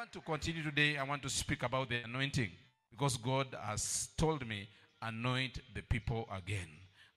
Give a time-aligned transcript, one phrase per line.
[0.00, 0.96] want to continue today.
[0.96, 2.48] I want to speak about the anointing
[2.90, 4.66] because God has told me,
[5.02, 6.68] anoint the people again.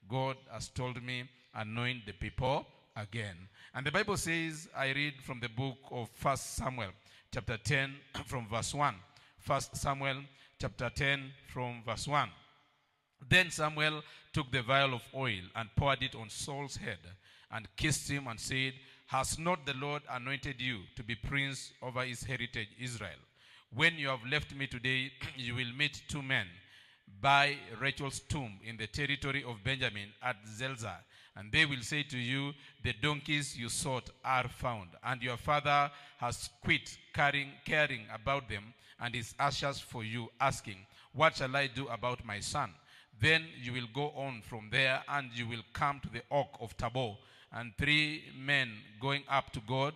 [0.10, 1.24] God has told me,
[1.56, 2.68] anoint the people
[2.98, 3.38] again.
[3.74, 6.90] And the Bible says, I read from the book of First Samuel,
[7.34, 8.96] chapter 10, from verse 1.
[9.40, 10.18] First Samuel,
[10.60, 12.28] chapter 10, from verse 1.
[13.30, 14.04] Then Samuel
[14.34, 17.00] took the vial of oil and poured it on Saul's head
[17.50, 18.74] and kissed him and said,
[19.14, 23.22] Has not the Lord anointed you to be prince over his heritage Israel?
[23.72, 26.48] When you have left me today, you will meet two men
[27.22, 30.98] by Rachel's tomb in the territory of Benjamin at Zelzah.
[31.36, 35.92] And they will say to you, The donkeys you sought are found, and your father
[36.18, 41.68] has quit caring, caring about them and is anxious for you, asking, What shall I
[41.68, 42.72] do about my son?
[43.22, 46.76] Then you will go on from there, and you will come to the oak of
[46.78, 47.14] Tabor,
[47.54, 49.94] and three men going up to God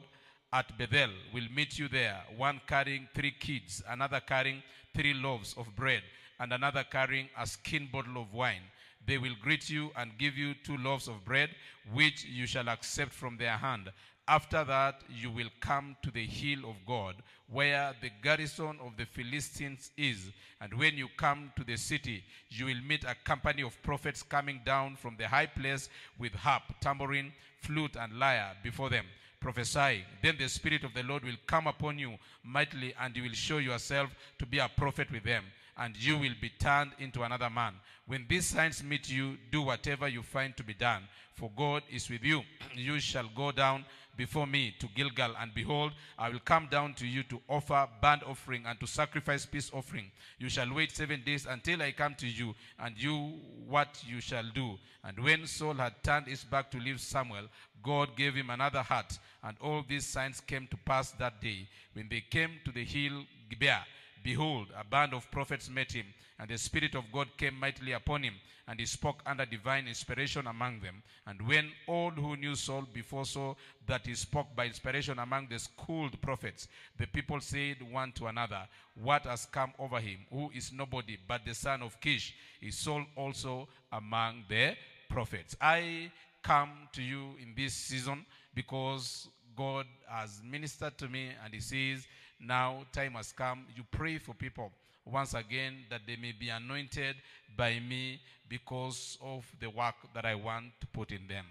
[0.54, 4.64] at Bethel will meet you there, one carrying three kids, another carrying
[4.96, 6.04] three loaves of bread,
[6.40, 8.62] and another carrying a skin bottle of wine.
[9.06, 11.50] They will greet you and give you two loaves of bread,
[11.94, 13.92] which you shall accept from their hand.
[14.30, 17.16] After that, you will come to the hill of God,
[17.50, 20.32] where the garrison of the Philistines is.
[20.60, 24.60] And when you come to the city, you will meet a company of prophets coming
[24.66, 29.06] down from the high place with harp, tambourine, flute, and lyre before them,
[29.40, 30.04] prophesying.
[30.22, 33.60] Then the Spirit of the Lord will come upon you mightily, and you will show
[33.60, 35.46] yourself to be a prophet with them
[35.80, 37.74] and you will be turned into another man.
[38.08, 41.04] When these signs meet you, do whatever you find to be done,
[41.34, 42.42] for God is with you.
[42.76, 43.86] you shall go down
[44.18, 48.24] before me to Gilgal, and behold, I will come down to you to offer burnt
[48.24, 50.12] offering and to sacrifice peace offering.
[50.40, 53.34] You shall wait seven days until I come to you, and you
[53.68, 54.78] what you shall do.
[55.04, 57.48] And when Saul had turned his back to leave Samuel,
[57.84, 61.70] God gave him another heart, and all these signs came to pass that day.
[61.94, 63.86] When they came to the hill Gibeah,
[64.28, 66.06] Behold, a band of prophets met him,
[66.38, 68.34] and the Spirit of God came mightily upon him,
[68.68, 71.02] and he spoke under divine inspiration among them.
[71.26, 73.56] And when all who knew Saul before saw
[73.88, 78.68] that he spoke by inspiration among the schooled prophets, the people said one to another,
[79.02, 80.20] What has come over him?
[80.30, 82.36] Who is nobody but the son of Kish?
[82.62, 84.76] Is Saul also among the
[85.08, 85.56] prophets?
[85.62, 86.12] I
[86.44, 92.06] come to you in this season because God has ministered to me, and he says,
[92.40, 93.66] now time has come.
[93.76, 94.72] You pray for people
[95.06, 97.16] once again that they may be anointed
[97.56, 101.46] by me because of the work that I want to put in them.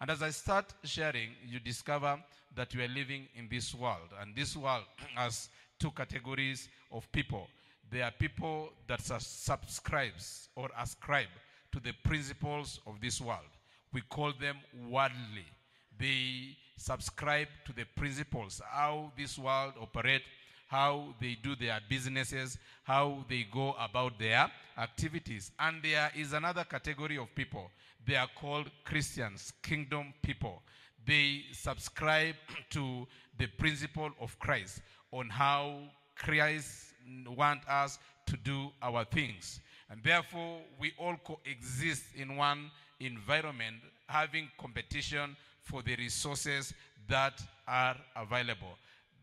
[0.00, 2.18] And as I start sharing, you discover
[2.56, 4.08] that you are living in this world.
[4.20, 5.48] And this world has
[5.78, 7.46] two categories of people.
[7.90, 11.28] There are people that subscribes or ascribe
[11.72, 13.40] to the principles of this world.
[13.92, 14.56] We call them
[14.88, 15.46] worldly.
[15.98, 20.22] They subscribe to the principles, how this world operate,
[20.68, 25.50] how they do their businesses, how they go about their activities.
[25.58, 27.70] And there is another category of people.
[28.06, 30.62] They are called Christians, kingdom people.
[31.06, 32.36] They subscribe
[32.70, 33.06] to
[33.38, 34.80] the principle of Christ
[35.12, 35.78] on how
[36.16, 36.94] Christ
[37.36, 39.60] wants us to do our things.
[39.90, 46.74] And therefore, we all coexist in one environment, having competition for the resources
[47.08, 48.78] that are available.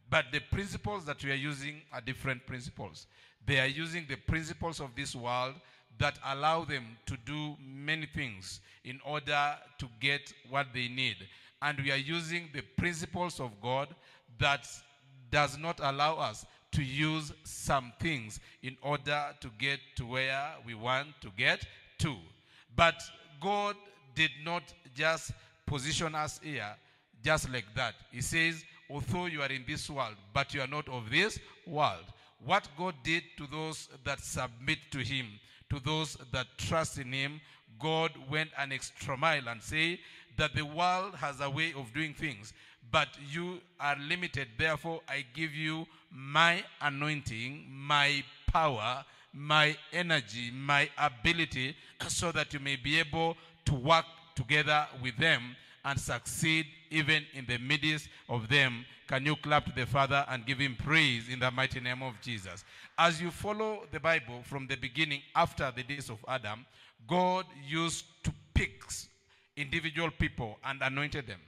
[0.09, 3.07] But the principles that we are using are different principles.
[3.45, 5.55] They are using the principles of this world
[5.99, 11.17] that allow them to do many things in order to get what they need.
[11.61, 13.89] And we are using the principles of God
[14.39, 14.67] that
[15.29, 20.73] does not allow us to use some things in order to get to where we
[20.73, 21.65] want to get
[21.99, 22.15] to.
[22.75, 23.01] But
[23.41, 23.75] God
[24.15, 24.63] did not
[24.95, 25.31] just
[25.69, 26.75] position us here
[27.23, 27.93] just like that.
[28.11, 32.05] He says, although you are in this world, but you are not of this world.
[32.43, 35.27] What God did to those that submit to Him,
[35.69, 37.39] to those that trust in Him,
[37.79, 39.99] God went an extra mile and say
[40.37, 42.53] that the world has a way of doing things,
[42.91, 44.47] but you are limited.
[44.57, 51.75] Therefore, I give you my anointing, my power, my energy, my ability,
[52.07, 54.05] so that you may be able to work
[54.39, 58.85] together with them and succeed even in the midst of them.
[59.07, 62.13] Can you clap to the Father and give him praise in the mighty name of
[62.21, 62.63] Jesus?
[62.97, 66.65] As you follow the Bible from the beginning, after the days of Adam,
[67.07, 68.83] God used to pick
[69.57, 71.39] individual people and anointed them.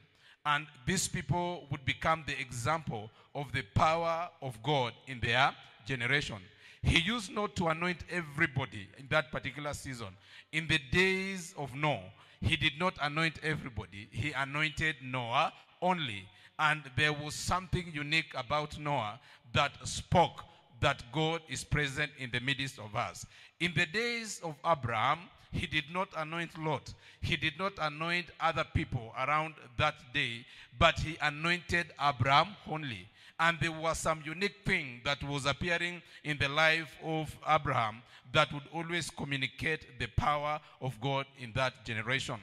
[0.46, 5.54] And these people would become the example of the power of God in their
[5.86, 6.38] generation.
[6.82, 10.08] He used not to anoint everybody in that particular season.
[10.52, 12.12] In the days of Noah,
[12.42, 14.08] he did not anoint everybody.
[14.12, 16.28] He anointed Noah only.
[16.58, 19.20] And there was something unique about Noah
[19.54, 20.44] that spoke
[20.80, 23.26] that God is present in the midst of us.
[23.60, 25.20] In the days of Abraham,
[25.52, 26.94] he did not anoint Lot.
[27.22, 30.46] He did not anoint other people around that day,
[30.80, 33.08] but he anointed Abraham only.
[33.42, 38.54] And there was some unique thing that was appearing in the life of Abraham that
[38.54, 42.36] would always communicate the power of God in that generation.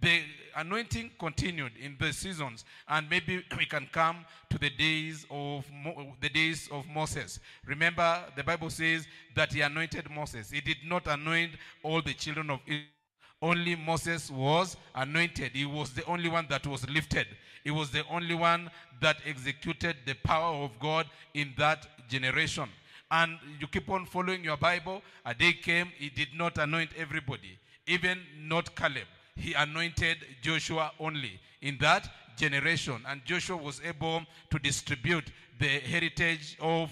[0.00, 0.20] The
[0.56, 6.14] anointing continued in the seasons, and maybe we can come to the days of Mo-
[6.20, 7.40] the days of Moses.
[7.66, 10.52] Remember, the Bible says that he anointed Moses.
[10.52, 11.52] He did not anoint
[11.82, 12.86] all the children of Israel.
[13.42, 15.50] Only Moses was anointed.
[15.52, 17.26] He was the only one that was lifted.
[17.64, 18.70] He was the only one
[19.00, 22.68] that executed the power of God in that generation.
[23.10, 25.02] And you keep on following your Bible.
[25.24, 29.06] A day came, he did not anoint everybody, even not Caleb.
[29.36, 33.02] He anointed Joshua only in that generation.
[33.08, 35.24] And Joshua was able to distribute
[35.58, 36.90] the heritage of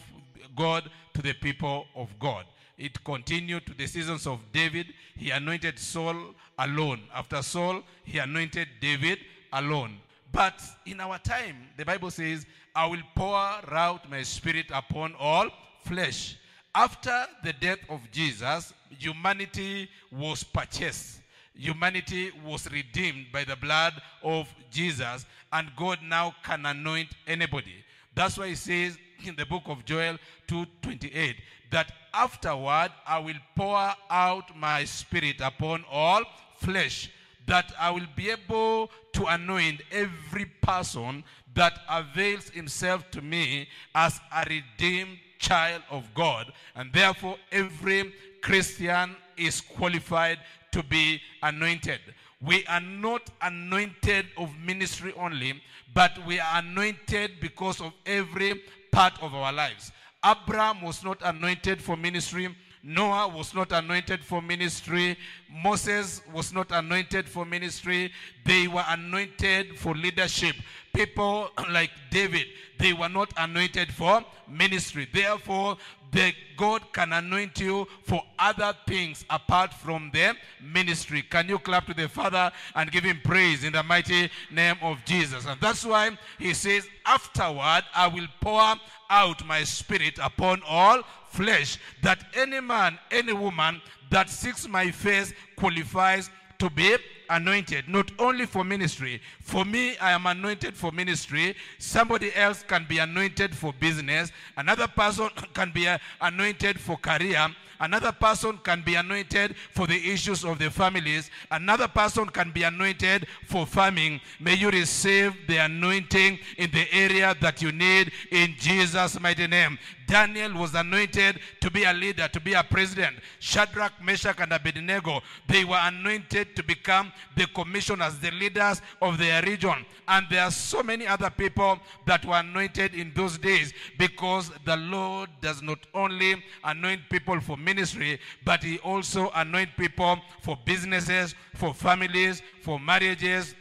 [0.57, 2.47] God to the people of God.
[2.79, 4.87] It continued to the seasons of David.
[5.17, 7.01] He anointed Saul alone.
[7.15, 9.19] After Saul, he anointed David
[9.53, 9.99] alone.
[10.33, 15.49] But in our time, the Bible says, I will pour out my spirit upon all
[15.85, 16.37] flesh.
[16.75, 21.21] After the death of Jesus, humanity was purchased.
[21.55, 23.93] Humanity was redeemed by the blood
[24.23, 27.85] of Jesus, and God now can anoint anybody.
[28.15, 30.19] That's why he says in the book of Joel
[30.49, 31.37] 2:28
[31.71, 36.23] that afterward I will pour out my spirit upon all
[36.57, 37.11] flesh,
[37.47, 41.25] that I will be able to anoint every person
[41.55, 46.53] that avails himself to me as a redeemed child of God.
[46.75, 48.13] And therefore, every
[48.43, 50.39] Christian is qualified
[50.73, 52.01] to be anointed.
[52.41, 55.63] We are not anointed of ministry only,
[55.95, 59.93] but we are anointed because of every part of our lives.
[60.25, 62.55] Abraham was not anointed for ministry.
[62.83, 65.17] Noah was not anointed for ministry.
[65.49, 68.13] Moses was not anointed for ministry.
[68.45, 70.57] They were anointed for leadership.
[70.93, 72.47] People like David,
[72.79, 75.07] they were not anointed for ministry.
[75.13, 75.77] Therefore,
[76.11, 81.23] the God can anoint you for other things apart from the ministry.
[81.23, 85.03] Can you clap to the Father and give him praise in the mighty name of
[85.07, 85.47] Jesus?
[85.47, 88.75] And that's why he says, Afterward, I will pour
[89.09, 91.03] out my spirit upon all
[91.33, 93.81] flesh, that any man, any woman
[94.11, 96.97] that seeks my face qualifies to be
[97.31, 99.21] anointed, not only for ministry.
[99.41, 101.57] For me, I am anointed for ministry.
[101.79, 104.31] Somebody else can be anointed for business.
[104.57, 105.89] Another person can be
[106.21, 107.49] anointed for career.
[107.81, 111.33] Another person can be anointed for the issues of the families.
[111.51, 114.21] Another person can be anointed for farming.
[114.39, 119.81] May you receive the anointing in the area that you need in Jesus' mighty name.
[120.13, 123.17] Daniel was anointed to be a leader, to be a president.
[123.39, 129.43] Shadrach, Meshach, and Abednego, they were anointed to become the commissioners, the leaders of their
[129.43, 129.87] region.
[130.07, 134.77] And there are so many other people that were anointed in those days because the
[134.77, 141.35] Lord does not only anoint people for ministry, but He also anoints people for businesses,
[141.55, 143.55] for families, for marriages,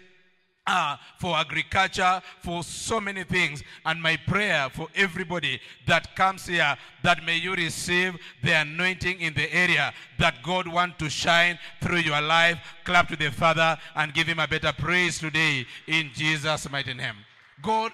[0.67, 3.63] uh, for agriculture, for so many things.
[3.85, 9.33] And my prayer for everybody that comes here, that may you receive the anointing in
[9.33, 12.59] the area that God wants to shine through your life.
[12.83, 17.15] Clap to the Father and give him a better praise today in Jesus' mighty name.
[17.61, 17.91] God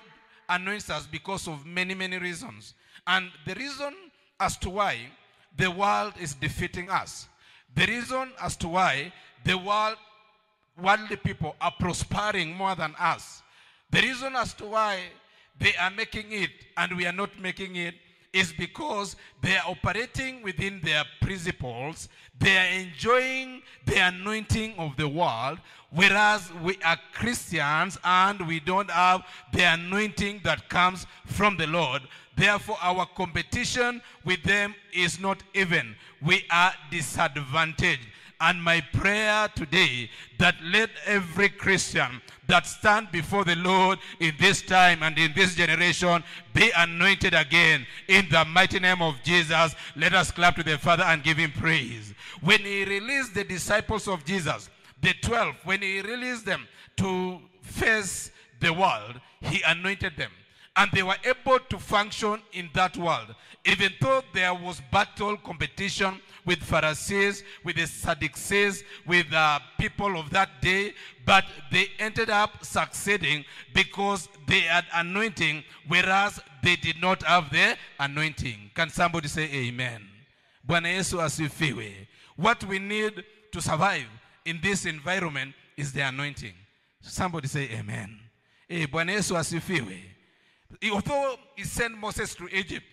[0.50, 2.74] anoints us because of many, many reasons.
[3.06, 3.94] And the reason
[4.40, 4.98] as to why
[5.58, 7.28] the world is defeating us,
[7.76, 9.12] the reason as to why
[9.44, 9.98] the world
[10.82, 13.42] worldly people are prospering more than us.
[13.92, 15.00] The reason as to why
[15.60, 17.96] they are making it and we are not making it
[18.34, 22.10] is because they are operating within their principles.
[22.40, 28.92] They are enjoying the anointing of the world, whereas we are Christians and we don't
[28.92, 32.04] have the anointing that comes from the Lord.
[32.36, 35.96] Therefore, our competition with them is not even.
[36.22, 38.08] We are disadvantaged.
[38.40, 44.62] And my prayer today that let every Christian that stand before the Lord in this
[44.62, 49.76] time and in this generation be anointed again in the mighty name of Jesus.
[49.96, 52.14] Let us clap to the Father and give him praise.
[52.42, 54.70] When he released the disciples of Jesus,
[55.02, 56.68] the 12, when he released them
[56.98, 60.32] to face the world, he anointed them.
[60.78, 63.36] And they were able to function in that world.
[63.66, 70.30] Even though there was battle competition with Pharisees, with the Sadducees, with uh, people of
[70.30, 70.94] that day,
[71.26, 73.44] but they ended up succeeding
[73.74, 78.72] because they had anointing, whereas they did not have the anointing.
[78.76, 80.08] Can somebody say amen?
[80.66, 82.08] Bwana Yesu.
[82.36, 84.06] What we need to survive
[84.46, 86.54] in this environment is the anointing.
[87.02, 88.20] Somebody say amen.
[88.70, 90.17] Eh, Bwana Yesu asifiwe.
[90.92, 92.86] Although he sent Moses to Egypt,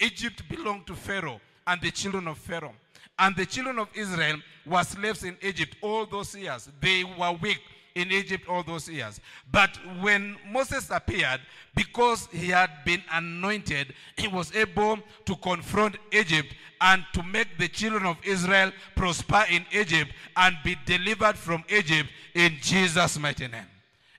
[0.00, 2.74] Egypt belonged to Pharaoh and the children of Pharaoh.
[3.18, 4.36] And the children of Israel
[4.66, 6.68] were slaves in Egypt all those years.
[6.80, 7.60] They were weak
[7.94, 9.20] in Egypt all those years.
[9.50, 11.40] But when Moses appeared,
[11.74, 17.68] because he had been anointed, he was able to confront Egypt and to make the
[17.68, 23.66] children of Israel prosper in Egypt and be delivered from Egypt in Jesus' mighty name.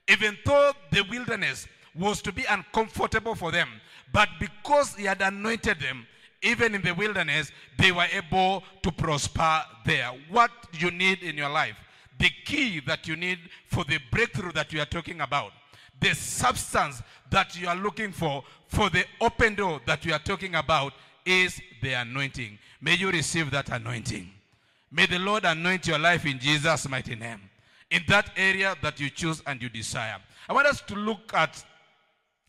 [0.08, 3.68] Even though the wilderness was to be uncomfortable for them,
[4.12, 6.06] but because he had anointed them,
[6.42, 10.10] even in the wilderness, they were able to prosper there.
[10.28, 11.76] What you need in your life,
[12.18, 15.52] the key that you need for the breakthrough that you are talking about,
[16.00, 20.54] the substance that you are looking for, for the open door that you are talking
[20.54, 20.92] about,
[21.24, 22.58] is the anointing.
[22.80, 24.30] May you receive that anointing.
[24.92, 27.40] May the Lord anoint your life in Jesus' mighty name.
[27.90, 30.18] In that area that you choose and you desire.
[30.48, 31.64] I want us to look at,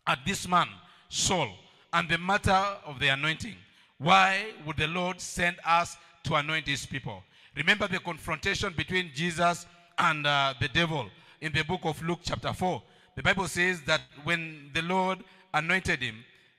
[0.06, 0.68] at this man,
[1.08, 1.50] Saul,
[1.92, 3.56] and the matter of the anointing.
[3.98, 7.22] Why would the Lord send us to anoint his people?
[7.56, 9.66] Remember the confrontation between Jesus
[9.98, 11.08] and uh, the devil
[11.40, 12.82] in the book of Luke, chapter 4.
[13.14, 16.16] The Bible says that when the Lord anointed him,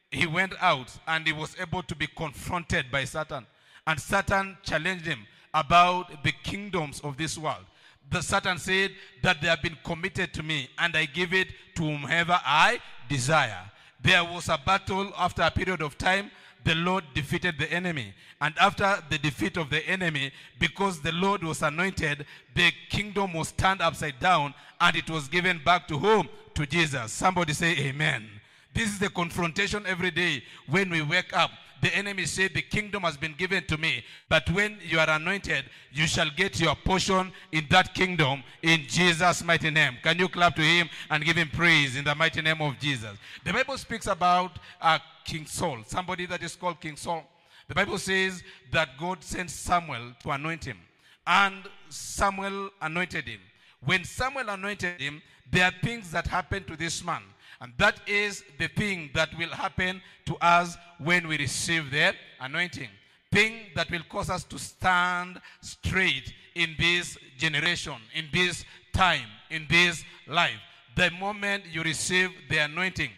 [0.09, 3.45] he went out and he was able to be confronted by Satan.
[3.85, 5.19] And Satan challenged him
[5.53, 7.65] about the kingdoms of this world.
[8.09, 11.83] The Satan said that they have been committed to me, and I give it to
[11.83, 13.69] whomever I desire.
[14.01, 16.31] There was a battle after a period of time.
[16.63, 18.13] The Lord defeated the enemy.
[18.41, 23.51] And after the defeat of the enemy, because the Lord was anointed, the kingdom was
[23.53, 26.29] turned upside down and it was given back to whom?
[26.55, 27.11] To Jesus.
[27.11, 28.27] Somebody say amen.
[28.73, 31.51] This is the confrontation every day when we wake up.
[31.81, 34.03] The enemy said, The kingdom has been given to me.
[34.29, 39.43] But when you are anointed, you shall get your portion in that kingdom in Jesus'
[39.43, 39.97] mighty name.
[40.01, 43.17] Can you clap to him and give him praise in the mighty name of Jesus?
[43.43, 47.23] The Bible speaks about uh, King Saul, somebody that is called King Saul.
[47.67, 50.77] The Bible says that God sent Samuel to anoint him,
[51.25, 51.55] and
[51.89, 53.41] Samuel anointed him.
[53.83, 57.21] When Samuel anointed him, there are things that happened to this man.
[57.59, 62.89] And that is the thing that will happen to us when we receive the anointing.
[63.31, 69.65] Thing that will cause us to stand straight in this generation, in this time, in
[69.69, 70.59] this life.
[70.95, 73.11] The moment you receive the anointing,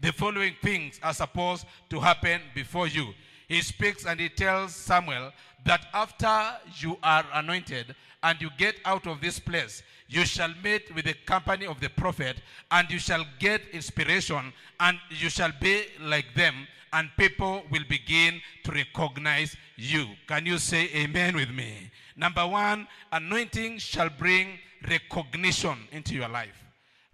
[0.00, 3.12] the following things are supposed to happen before you.
[3.48, 5.32] He speaks and he tells Samuel
[5.64, 10.94] that after you are anointed and you get out of this place, you shall meet
[10.94, 12.36] with the company of the prophet,
[12.70, 16.54] and you shall get inspiration, and you shall be like them,
[16.92, 20.06] and people will begin to recognize you.
[20.28, 21.90] Can you say amen with me?
[22.16, 26.64] Number one, anointing shall bring recognition into your life.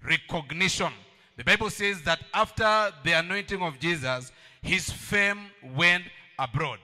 [0.04, 0.92] Recognition.
[1.36, 6.04] The Bible says that after the anointing of Jesus, his fame went
[6.38, 6.78] abroad.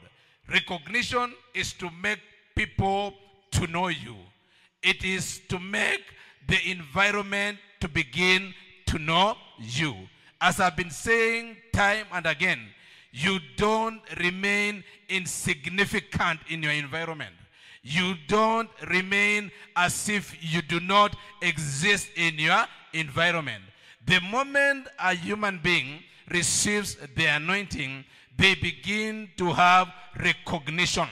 [0.50, 2.20] Recognition is to make
[2.54, 3.14] people
[3.52, 4.16] to know you.
[4.82, 6.02] It is to make
[6.46, 8.54] the environment to begin
[8.86, 9.94] to know you.
[10.40, 12.60] As I've been saying time and again,
[13.12, 17.34] you don't remain insignificant in your environment.
[17.82, 23.64] You don't remain as if you do not exist in your environment.
[24.06, 28.04] The moment a human being receives the anointing,
[28.38, 31.08] they begin to have recognition.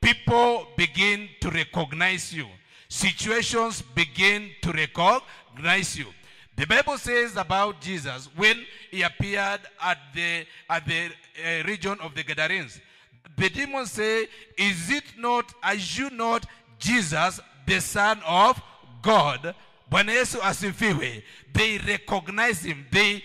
[0.00, 2.46] People begin to recognize you.
[2.88, 6.06] Situations begin to recognize you.
[6.56, 12.14] The Bible says about Jesus when he appeared at the, at the uh, region of
[12.14, 12.80] the Gadarenes.
[13.36, 16.46] The demons say, Is it not, are you not
[16.78, 18.60] Jesus, the Son of
[19.02, 19.54] God?
[21.52, 22.86] They recognize him.
[22.90, 23.22] They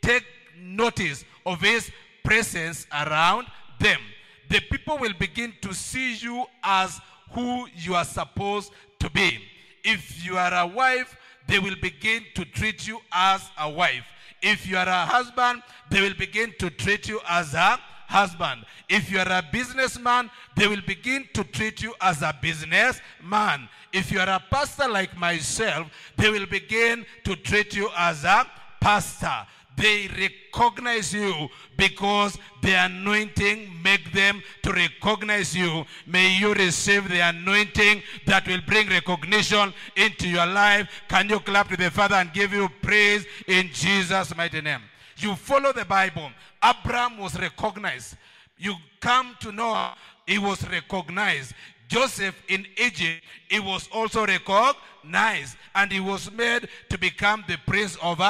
[0.00, 0.24] take
[0.58, 1.90] notice of his
[2.24, 3.46] presence around
[3.78, 4.00] them.
[4.48, 7.00] The people will begin to see you as
[7.32, 9.38] who you are supposed to be.
[9.84, 11.16] If you are a wife,
[11.46, 14.04] they will begin to treat you as a wife.
[14.40, 18.64] If you are a husband, they will begin to treat you as a husband.
[18.88, 23.68] If you are a businessman, they will begin to treat you as a businessman.
[23.92, 28.46] If you are a pastor like myself, they will begin to treat you as a
[28.80, 29.46] pastor.
[29.76, 35.84] They recognize you because the anointing make them to recognize you.
[36.06, 40.88] May you receive the anointing that will bring recognition into your life.
[41.08, 44.82] Can you clap to the Father and give you praise in Jesus' mighty name?
[45.18, 46.30] You follow the Bible.
[46.62, 48.16] Abraham was recognized.
[48.56, 51.54] You come to Noah, he was recognized.
[51.88, 57.96] Joseph in Egypt, he was also recognized and he was made to become the prince
[58.02, 58.20] of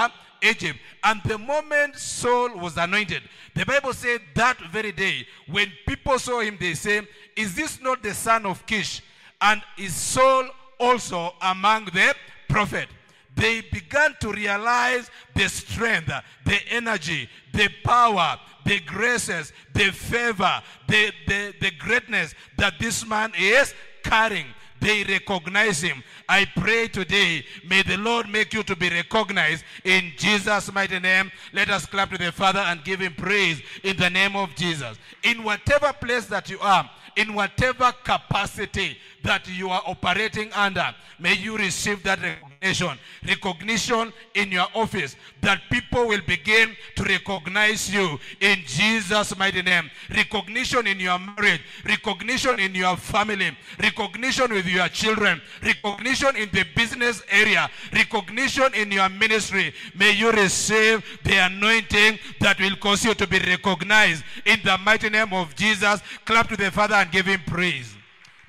[0.44, 0.78] Egypt.
[1.02, 3.22] And the moment Saul was anointed,
[3.54, 7.02] the Bible said that very day, when people saw him, they say,
[7.36, 9.02] Is this not the son of Kish?
[9.40, 10.48] And is Saul
[10.78, 12.14] also among the
[12.48, 12.88] prophet?
[13.36, 16.12] They began to realize the strength,
[16.44, 23.32] the energy, the power, the graces, the favor, the, the, the greatness that this man
[23.38, 23.74] is
[24.04, 24.46] carrying.
[24.80, 26.02] They recognize him.
[26.28, 31.30] I pray today, may the Lord make you to be recognized in Jesus' mighty name.
[31.52, 34.98] Let us clap to the Father and give him praise in the name of Jesus.
[35.22, 41.34] In whatever place that you are, in whatever capacity that you are operating under, may
[41.34, 42.53] you receive that recognition.
[42.64, 49.90] Recognition in your office, that people will begin to recognize you in Jesus' mighty name.
[50.10, 56.64] Recognition in your marriage, recognition in your family, recognition with your children, recognition in the
[56.74, 59.74] business area, recognition in your ministry.
[59.94, 65.10] May you receive the anointing that will cause you to be recognized in the mighty
[65.10, 66.00] name of Jesus.
[66.24, 67.94] Clap to the Father and give him praise.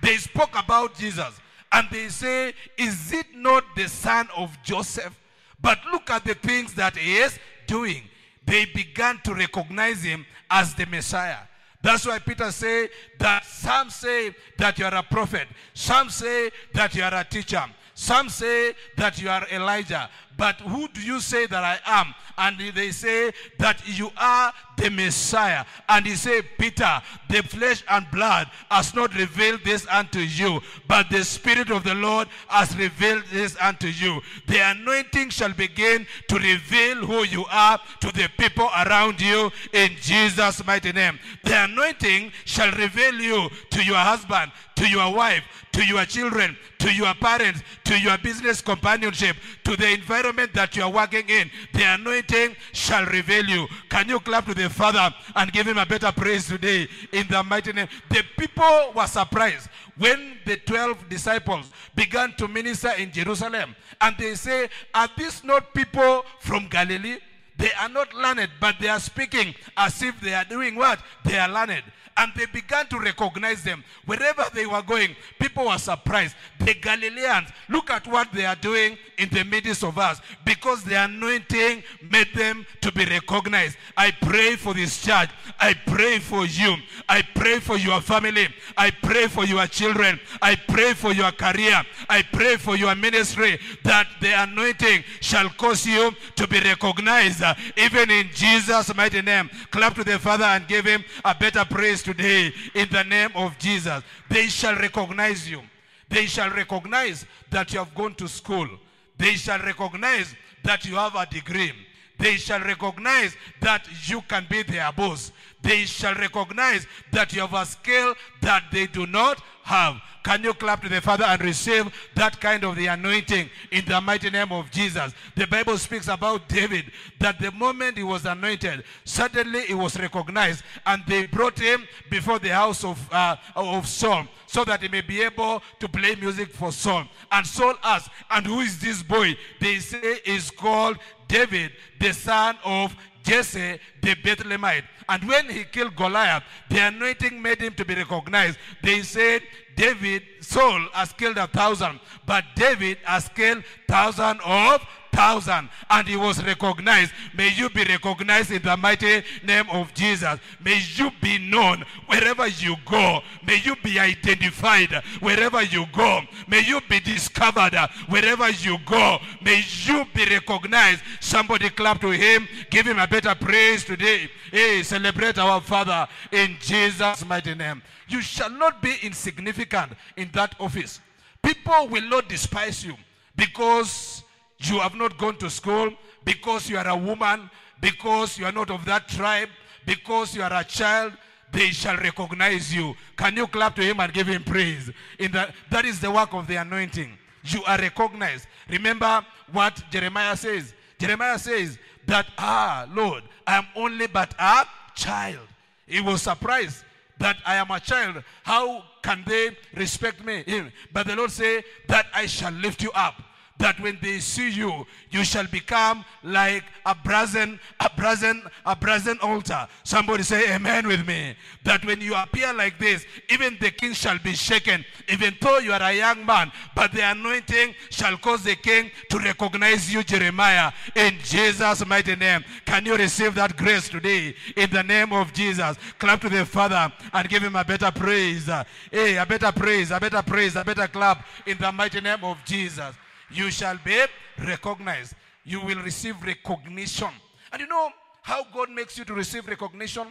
[0.01, 1.41] They spoke about Jesus
[1.75, 5.19] and they say, Is it not the son of Joseph?
[5.61, 8.03] But look at the things that he is doing.
[8.45, 11.39] They began to recognize him as the Messiah.
[11.81, 12.89] That's why Peter say
[13.19, 15.47] that some say that you are a prophet.
[15.73, 17.63] Some say that you are a teacher.
[17.95, 20.09] Some say that you are Elijah.
[20.37, 22.13] But who do you say that I am?
[22.37, 25.63] And they say that you are the Messiah.
[25.87, 30.59] And he said, Peter, the flesh and blood has not revealed this unto you,
[30.89, 34.19] but the Spirit of the Lord has revealed this unto you.
[34.47, 39.91] The anointing shall begin to reveal who you are to the people around you in
[40.01, 41.17] Jesus' mighty name.
[41.45, 46.93] The anointing shall reveal you to your husband, to your wife, to your children, to
[46.93, 51.49] your parents, to your business companionship, to the environment that you are working in.
[51.73, 53.67] The anointing shall reveal you.
[53.89, 57.43] Can you clap to the Father and give him a better praise today in the
[57.43, 57.87] mighty name?
[58.09, 63.75] The people were surprised when the 12 disciples began to minister in Jerusalem.
[64.01, 67.17] And they say, Are these not people from Galilee?
[67.57, 70.99] They are not learned, but they are speaking as if they are doing what?
[71.23, 71.83] They are learned
[72.17, 73.83] and they began to recognize them.
[74.05, 76.35] Wherever they were going, people were surprised.
[76.59, 81.03] The Galileans, look at what they are doing in the midst of us because the
[81.03, 83.77] anointing made them to be recognized.
[83.97, 85.29] I pray for this church.
[85.59, 86.75] I pray for you.
[87.09, 88.47] I pray for your family.
[88.77, 90.19] I pray for your children.
[90.41, 91.81] I pray for your career.
[92.09, 97.43] I pray for your ministry that the anointing shall cause you to be recognized
[97.75, 99.49] even in Jesus' mighty name.
[99.71, 103.57] Clap to the Father and give him a better praise today in the name of
[103.57, 104.03] Jesus.
[104.29, 105.61] They shall recognize you.
[106.07, 108.69] They shall recognize that you have gone to school.
[109.17, 111.73] They shall recognize that you have a degree.
[112.17, 115.31] They shall recognize that you can be their boss.
[115.61, 119.99] They shall recognize that you have a skill that they do not have.
[120.23, 123.99] Can you clap to the Father and receive that kind of the anointing in the
[123.99, 125.13] mighty name of Jesus?
[125.35, 130.63] The Bible speaks about David that the moment he was anointed, suddenly he was recognized
[130.85, 135.01] and they brought him before the house of, uh, of Saul so that he may
[135.01, 137.05] be able to play music for Saul.
[137.31, 139.35] And Saul asked, and who is this boy?
[139.59, 144.83] They say is called David, the son of Jesse the Bethlehemite.
[145.09, 148.57] And when he killed Goliath, the anointing made him to be recognized.
[148.83, 149.41] They said,
[149.75, 154.81] David, Saul has killed a thousand, but David has killed thousand of
[155.15, 157.11] thousand and he was recognized.
[157.35, 160.39] May you be recognized in the mighty name of Jesus.
[160.63, 163.21] May you be known wherever you go.
[163.45, 166.21] May you be identified wherever you go.
[166.47, 167.75] May you be discovered
[168.09, 169.19] wherever you go.
[169.41, 171.01] May you be recognized.
[171.19, 172.47] Somebody clap to him.
[172.69, 174.29] Give him a better praise today.
[174.51, 177.81] Hey, celebrate our Father in Jesus' mighty name.
[178.07, 180.99] You shall not be insignificant in that office.
[181.41, 182.95] People will not despise you
[183.35, 184.23] because
[184.59, 185.91] you have not gone to school,
[186.23, 187.49] because you are a woman,
[187.81, 189.49] because you are not of that tribe,
[189.85, 191.13] because you are a child,
[191.51, 192.95] they shall recognize you.
[193.15, 194.89] Can you clap to him and give him praise?
[195.19, 197.17] In the, that is the work of the anointing.
[197.43, 198.47] You are recognized.
[198.69, 200.73] Remember what Jeremiah says.
[200.97, 204.65] Jeremiah says that, ah, Lord, I am only but a
[204.95, 205.47] child.
[205.85, 206.83] He was surprised
[207.19, 208.23] that I am a child.
[208.43, 210.43] How can they respect me?
[210.91, 213.21] But the Lord say that I shall lift you up
[213.57, 219.17] that when they see you, you shall become like a brazen, a brazen, a brazen
[219.21, 219.67] altar.
[219.83, 221.35] Somebody say amen with me.
[221.63, 225.71] That when you appear like this, even the king shall be shaken, even though you
[225.71, 230.71] are a young man, but the anointing shall cause the king to recognize you, Jeremiah,
[230.93, 232.43] in Jesus' mighty name.
[232.65, 235.77] Can you receive that grace today in the name of Jesus?
[235.97, 238.49] Clap to the Father and give him a better praise.
[238.91, 242.37] Hey, a better praise, a better praise, a better clap in the mighty name of
[242.43, 242.93] Jesus
[243.31, 244.03] you shall be
[244.39, 245.13] recognized.
[245.43, 247.09] You will receive recognition.
[247.51, 247.89] And you know
[248.21, 250.07] how God makes you to receive recognition?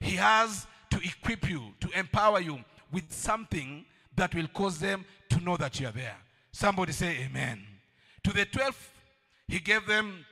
[0.00, 2.58] He has to equip you, to empower you
[2.90, 3.84] with something
[4.16, 6.16] that will cause them to know that you are there.
[6.52, 7.64] Somebody say amen.
[8.24, 8.90] To the 12,
[9.48, 10.24] he gave them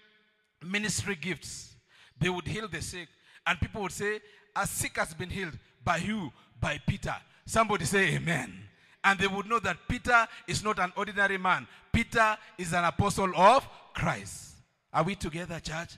[0.62, 1.74] ministry gifts.
[2.18, 3.08] They would heal the sick.
[3.46, 4.20] And people would say,
[4.56, 5.56] a sick has been healed.
[5.84, 7.14] By you, By Peter.
[7.46, 8.67] Somebody say amen.
[9.04, 11.66] And they would know that Peter is not an ordinary man.
[11.92, 14.56] Peter is an apostle of Christ.
[14.92, 15.96] Are we together, church?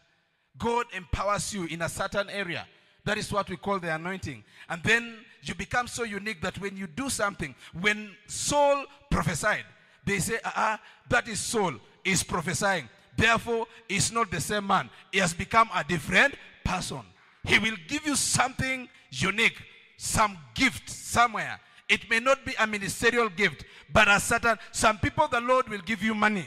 [0.58, 2.66] God empowers you in a certain area.
[3.04, 4.44] That is what we call the anointing.
[4.68, 9.64] And then you become so unique that when you do something, when Saul prophesied,
[10.04, 12.88] they say, ah, uh -uh, that is Saul, is prophesying.
[13.16, 14.90] Therefore, he's not the same man.
[15.12, 16.34] He has become a different
[16.64, 17.02] person.
[17.44, 19.58] He will give you something unique,
[19.96, 21.60] some gift somewhere
[21.90, 25.81] it may not be a ministerial gift, but a certain, some people the Lord will
[25.81, 26.46] give you money.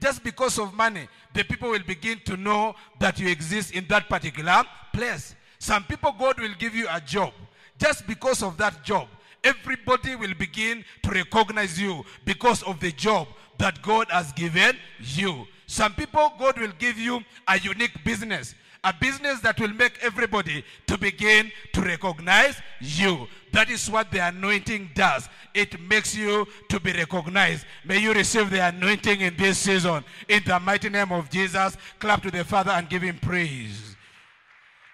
[0.00, 4.08] Just because of money, the people will begin to know that you exist in that
[4.08, 5.34] particular place.
[5.58, 7.32] Some people, God will give you a job.
[7.78, 9.08] Just because of that job,
[9.44, 13.28] everybody will begin to recognize you because of the job
[13.58, 15.46] that God has given you.
[15.66, 20.64] Some people, God will give you a unique business a business that will make everybody
[20.86, 23.28] to begin to recognize you.
[23.52, 25.28] That is what the anointing does.
[25.54, 27.64] It makes you to be recognized.
[27.84, 30.04] May you receive the anointing in this season.
[30.28, 33.96] In the mighty name of Jesus, clap to the Father and give him praise.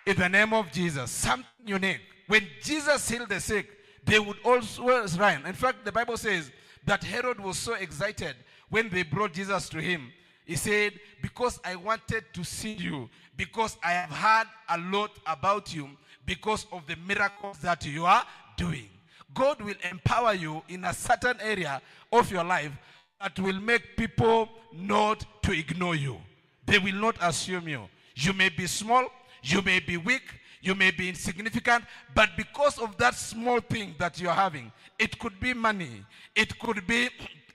[0.06, 2.00] In the name of Jesus, something unique.
[2.26, 3.70] When Jesus healed the sick,
[4.04, 5.46] they would always run.
[5.46, 6.50] In fact, the Bible says
[6.84, 8.36] that Herod was so excited
[8.68, 10.12] when they brought Jesus to him.
[10.48, 15.74] He said, Because I wanted to see you because I have heard a lot about
[15.74, 15.90] you
[16.24, 18.24] because of the miracles that you are
[18.56, 18.88] doing.
[19.34, 22.72] God will empower you in a certain area of your life
[23.20, 26.16] that will make people not to ignore you.
[26.64, 27.82] They will not assume you.
[28.14, 29.04] You may be small,
[29.42, 30.22] you may be weak,
[30.62, 31.84] you may be insignificant,
[32.14, 36.86] but because of that small thing that you're having, it could be money, it could
[36.86, 37.10] be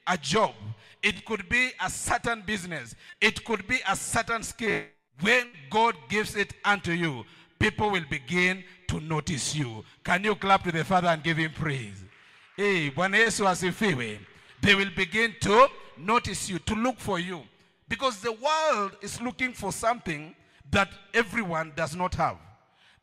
[0.08, 0.54] a job,
[1.02, 4.84] it could be a certain business, it could be a certain skill,
[5.22, 7.24] when God gives it unto you,
[7.60, 9.84] people will begin to notice you.
[10.04, 12.04] Can you clap to the Father and give him praise?
[12.58, 14.20] Hey, Bwana Yesu asifiwe.
[14.62, 17.42] They will begin to notice you, to look for you.
[17.88, 20.36] Because the world is looking for something
[20.72, 22.38] that everyone does not have.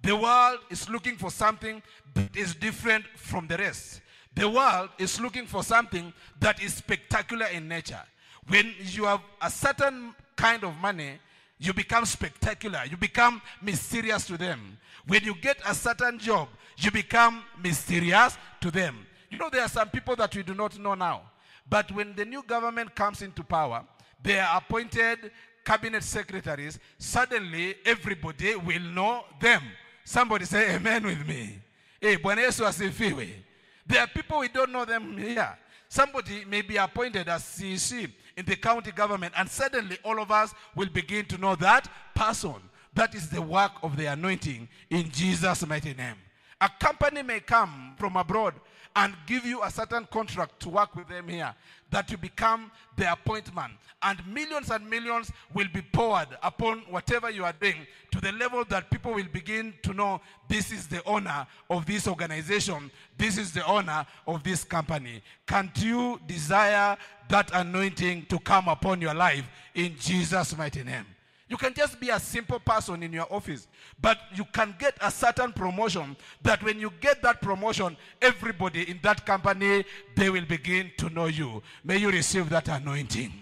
[0.02, 1.82] The world is looking for something
[2.14, 4.00] that is different from the rest.
[4.34, 8.02] The world is looking for something that is spectacular in nature.
[8.46, 11.18] When you have a certain kind of money,
[11.58, 12.82] you become spectacular.
[12.90, 14.78] You become mysterious to them.
[15.06, 19.06] When you get a certain job, you become mysterious to them.
[19.30, 21.22] You know, there are some people that we do not know now.
[21.68, 23.84] But when the new government comes into power,
[24.22, 25.30] they are appointed
[25.64, 26.78] cabinet secretaries.
[26.98, 29.62] Suddenly, everybody will know them.
[30.04, 31.58] Somebody say amen with me.
[32.00, 33.49] Hey, Bwana Yesu.
[33.86, 35.56] There are people we don't know them here.
[35.88, 40.54] Somebody may be appointed as CEC in the county government, and suddenly all of us
[40.76, 42.54] will begin to know that person.
[42.94, 46.16] That is the work of the anointing in Jesus' mighty name.
[46.60, 48.54] A company may come from abroad
[48.96, 51.54] and give you a certain contract to work with them here,
[51.90, 53.72] that you become the appointment.
[54.02, 58.64] And millions and millions will be poured upon whatever you are doing to the level
[58.70, 63.52] that people will begin to know this is the owner of this organization, this is
[63.52, 65.22] the owner of this company.
[65.46, 66.96] Can't you desire
[67.28, 71.06] that anointing to come upon your life in Jesus' mighty name?
[71.50, 73.66] You can just be a simple person in your office,
[74.00, 79.00] but you can get a certain promotion that when you get that promotion, everybody in
[79.02, 79.84] that company,
[80.14, 81.60] they will begin to know you.
[81.82, 83.32] May you receive that anointing.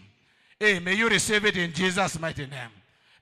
[0.59, 2.71] Hey, may you receive it in Jesus' mighty name.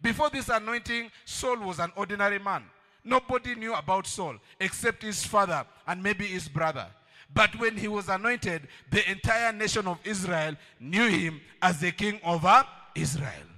[0.00, 2.62] Before this anointing, Saul was an ordinary man.
[3.02, 6.86] Nobody knew about Saul except his father and maybe his brother.
[7.34, 12.20] But when he was anointed, the entire nation of Israel knew him as the king
[12.24, 13.55] over Israel.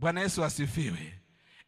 [0.00, 1.12] Bwana Yesu asifiwe.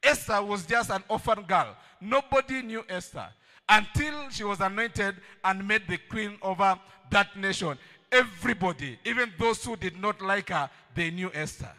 [0.02, 1.76] Esther was just an orphan girl.
[2.00, 3.28] Nobody knew Esther
[3.68, 6.78] until she was anointed and made the queen over
[7.10, 7.76] that nation.
[8.10, 11.70] Everybody, even those who did not like her, they knew Esther.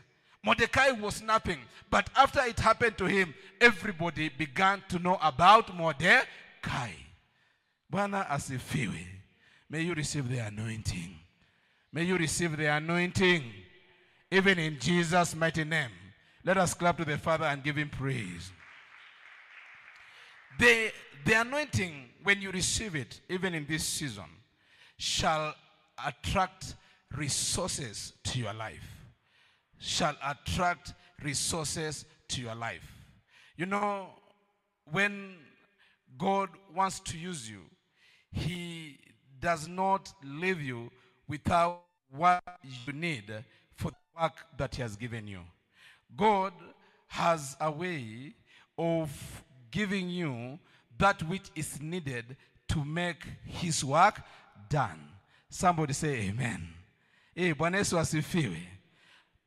[0.44, 1.60] Mordecai was nothing,
[1.90, 6.92] but after it happened to him, everybody began to know about Mordecai.
[7.92, 9.06] Bwana asifiwe.
[9.70, 11.16] May you receive the anointing.
[11.92, 13.44] May you receive the anointing,
[14.32, 15.90] even in Jesus' mighty name.
[16.44, 18.52] Let us clap to the Father and give him praise.
[20.58, 20.92] The,
[21.26, 24.26] the anointing, when you receive it, even in this season,
[24.98, 25.56] shall
[26.06, 26.76] attract
[27.16, 28.88] resources to your life.
[29.80, 32.90] Shall attract resources to your life.
[33.58, 34.08] You know,
[34.92, 35.36] when
[36.18, 37.62] God wants to use you,
[38.32, 38.98] He
[39.40, 40.92] does not leave you
[41.28, 43.26] without what you need
[43.76, 45.42] for the work that He has given you.
[46.16, 46.54] God
[47.08, 48.34] has a way
[48.78, 50.60] of giving you
[50.98, 54.22] that which is needed to make His work
[54.70, 55.00] done.
[55.50, 56.68] Somebody say amen.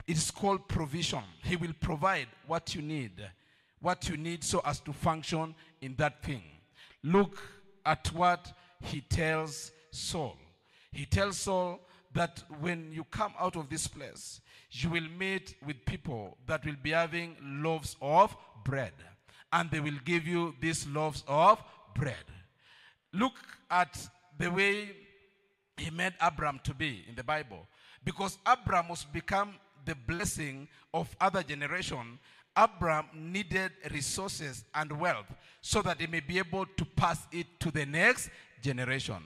[0.06, 1.22] It's called provision.
[1.44, 3.12] He will provide what you need,
[3.80, 6.42] what you need so as to function in that thing.
[7.04, 7.38] Look
[7.84, 10.36] at what he tells Saul.
[10.90, 11.80] He tells Saul
[12.14, 16.76] that when you come out of this place, you will meet with people that will
[16.82, 18.92] be having loaves of bread,
[19.52, 21.62] and they will give you these loaves of
[21.94, 22.24] bread.
[23.12, 23.34] Look
[23.70, 23.98] at
[24.38, 24.90] the way
[25.76, 27.66] he made Abram to be in the Bible.
[28.04, 32.18] Because Abram was become the blessing of other generation,
[32.56, 37.70] Abram needed resources and wealth so that he may be able to pass it to
[37.70, 39.22] the next generation.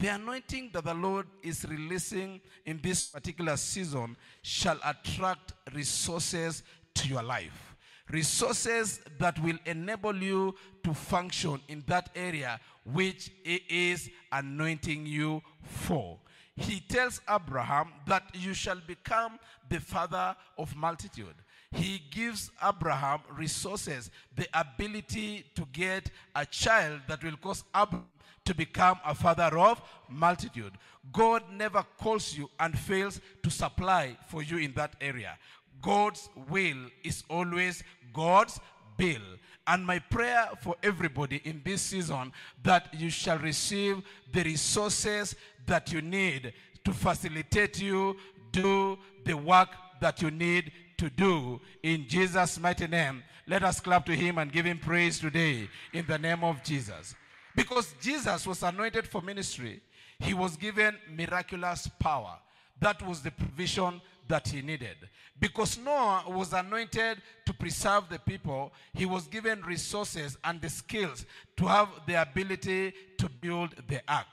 [0.00, 6.62] The anointing that the Lord is releasing in this particular season shall attract resources
[6.94, 7.76] to your life.
[8.08, 15.42] Resources that will enable you to function in that area which He is anointing you
[15.64, 16.18] for.
[16.56, 21.34] He tells Abraham that you shall become the father of multitude.
[21.72, 28.06] He gives Abraham resources, the ability to get a child that will cause Abraham
[28.50, 30.72] to become a father of multitude.
[31.12, 35.38] God never calls you and fails to supply for you in that area.
[35.80, 38.58] God's will is always God's
[38.96, 39.22] bill.
[39.68, 42.32] And my prayer for everybody in this season
[42.64, 45.36] that you shall receive the resources
[45.68, 46.52] that you need
[46.84, 48.16] to facilitate you
[48.50, 49.68] do the work
[50.00, 53.22] that you need to do in Jesus mighty name.
[53.46, 57.14] Let us clap to him and give him praise today in the name of Jesus.
[57.54, 59.80] Because Jesus was anointed for ministry,
[60.18, 62.36] he was given miraculous power.
[62.80, 64.96] That was the provision that he needed.
[65.38, 71.26] Because Noah was anointed to preserve the people, he was given resources and the skills
[71.56, 74.26] to have the ability to build the ark.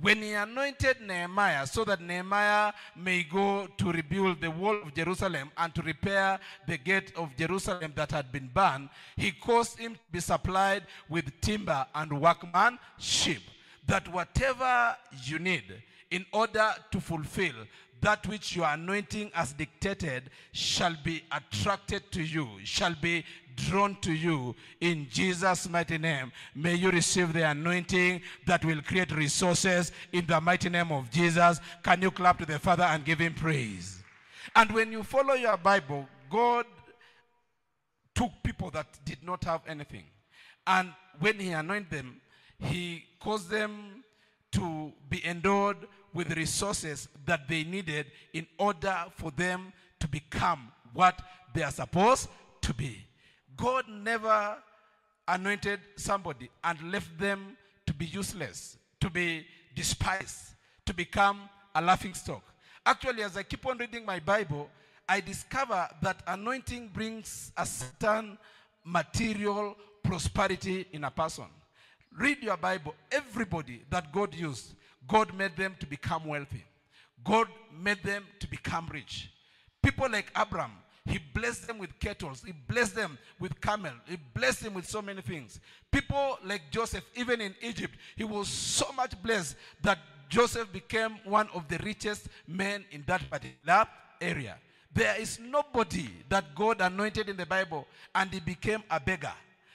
[0.00, 5.50] When he anointed Nehemiah so that Nehemiah may go to rebuild the wall of Jerusalem
[5.58, 10.00] and to repair the gate of Jerusalem that had been burned, he caused him to
[10.10, 13.42] be supplied with timber and workmanship.
[13.86, 15.64] That whatever you need
[16.10, 17.54] in order to fulfill
[18.00, 23.24] that which your anointing has dictated shall be attracted to you, shall be
[23.56, 26.32] drawn to you in Jesus' mighty name.
[26.54, 31.60] May you receive the anointing that will create resources in the mighty name of Jesus.
[31.82, 34.02] Can you clap to the Father and give him praise?
[34.56, 36.66] And when you follow your Bible, God
[38.14, 40.04] took people that did not have anything.
[40.66, 42.20] And when he anointed them,
[42.58, 44.04] he caused them
[44.52, 45.76] to be endowed
[46.12, 51.20] with the resources that they needed in order for them to become what
[51.54, 52.28] they are supposed
[52.62, 52.98] to be.
[53.56, 54.56] God never
[55.28, 60.54] anointed somebody and left them to be useless, to be despised,
[60.86, 62.42] to become a laughing stock.
[62.84, 64.68] Actually, as I keep on reading my Bible,
[65.08, 68.38] I discover that anointing brings a certain
[68.84, 71.44] material prosperity in a person.
[72.18, 72.94] Read your Bible.
[73.12, 74.74] Everybody that God used,
[75.06, 76.64] God made them to become wealthy.
[77.24, 79.30] God made them to become rich.
[79.82, 80.72] People like Abraham,
[81.04, 82.32] he blessed them with cattle.
[82.44, 83.92] He blessed them with camel.
[84.06, 85.58] He blessed them with so many things.
[85.90, 91.48] People like Joseph, even in Egypt, he was so much blessed that Joseph became one
[91.54, 93.86] of the richest men in that particular
[94.20, 94.56] area.
[94.92, 99.32] There is nobody that God anointed in the Bible and he became a beggar.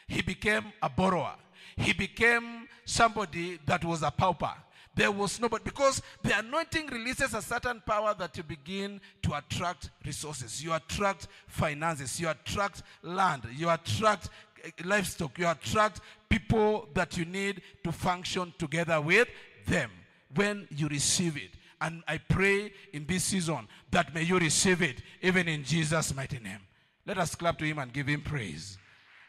[0.08, 1.36] He became a borrower.
[1.78, 4.54] He became somebody that was a pauper.
[4.96, 5.64] There was nobody.
[5.66, 10.64] Because the anointing releases a certain power that you begin to attract resources.
[10.64, 12.20] You attract finances.
[12.20, 13.44] You attract land.
[13.54, 14.30] You attract
[14.64, 15.38] eh, livestock.
[15.38, 19.28] You attract people that you need to function together with
[19.68, 19.92] them
[20.34, 21.52] when you receive it.
[21.82, 26.40] And I pray in this season that may you receive it even in Jesus' mighty
[26.40, 26.60] name.
[27.06, 28.78] Let us clap to him and give him praise.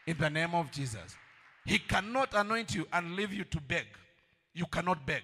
[0.07, 1.15] In the name of Jesus.
[1.65, 3.85] He cannot anoint you and leave you to beg.
[4.53, 5.21] You cannot beg.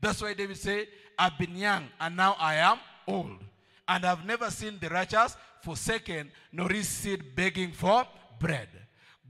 [0.00, 3.38] That's why David said, I've been young and now I am old.
[3.86, 8.06] And I've never seen the righteous forsaken, nor his seed begging for
[8.38, 8.68] bread.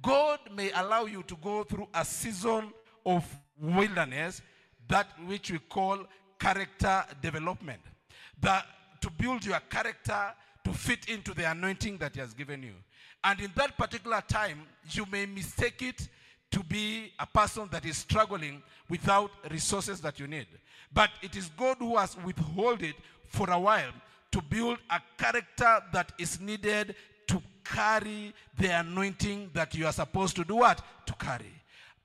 [0.03, 2.73] God may allow you to go through a season
[3.07, 3.25] of
[3.61, 4.43] wilderness,
[4.89, 5.99] that which we call
[6.39, 7.81] character development.
[8.41, 8.67] That
[9.01, 12.75] to build your character to fit into the anointing that He has given you.
[13.23, 16.09] And in that particular time, you may mistake it
[16.55, 20.47] to be a person that is struggling without resources that you need.
[20.93, 22.95] But it is God who has withheld it
[23.27, 23.91] for a while
[24.31, 26.95] to build a character that is needed
[27.27, 30.81] to carry the anointing that you are supposed to do what?
[31.07, 31.53] To carry.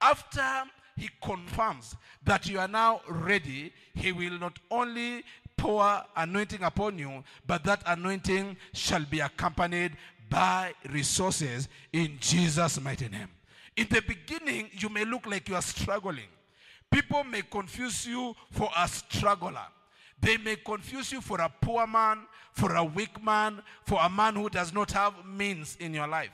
[0.02, 0.64] After
[0.98, 5.26] he confirms that you are now ready, he will not only
[5.58, 9.92] pour anointing upon you, but that anointing shall be accompanied
[10.28, 13.30] by resources in Jesus' mighty name.
[13.80, 16.28] In the beginning, you may look like you are struggling.
[16.92, 19.68] People may confuse you for a struggler.
[20.20, 24.36] They may confuse you for a poor man, for a weak man, for a man
[24.36, 26.34] who does not have means in your life.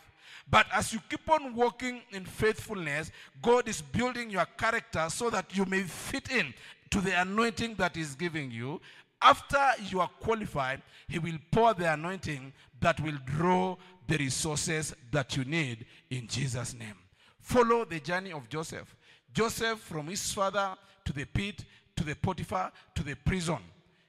[0.50, 3.12] But as you keep on walking in faithfulness,
[3.44, 6.52] God is building your character so that you may fit in
[6.90, 8.82] to the anointing that is giving you.
[9.22, 13.78] After you are qualified, He will pour the anointing that will draw
[14.08, 17.05] the resources that you need in Jesus' name.
[17.46, 18.96] Follow the journey of Joseph.
[19.32, 21.64] Joseph, from his father to the pit,
[21.96, 23.60] to the Potiphar, to the prison,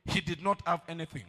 [0.07, 1.27] he did not have anything.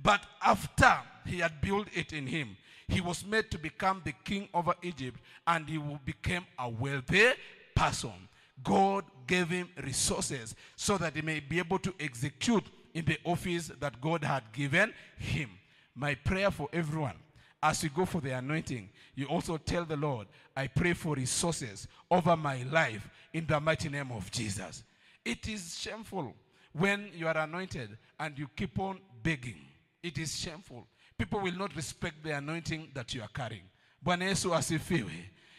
[0.00, 4.48] But after he had built it in him, he was made to become the king
[4.54, 7.30] over Egypt and he became a wealthy
[7.74, 8.28] person.
[8.62, 13.72] God gave him resources so that he may be able to execute in the office
[13.80, 15.50] that God had given him.
[15.96, 17.16] My prayer for everyone
[17.62, 21.86] as you go for the anointing, you also tell the Lord, I pray for resources
[22.10, 24.82] over my life in the mighty name of Jesus.
[25.24, 26.34] It is shameful
[26.72, 29.60] when you are anointed and you keep on begging.
[30.02, 30.86] It is shameful.
[31.18, 33.64] People will not respect the anointing that you are carrying.
[34.04, 34.34] Bwana.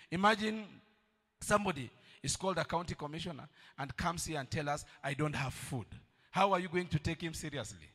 [0.09, 0.65] Imagine
[1.39, 1.89] somebody
[2.23, 5.85] is called a county commissioner and comes here and tell us, I don't have food.
[6.31, 7.87] How are you going to take him seriously?